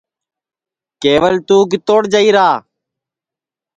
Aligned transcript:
کیول 1.01 1.35
تُو 1.47 1.57
کِتوڑ 1.71 2.01
جائیرا 2.13 2.47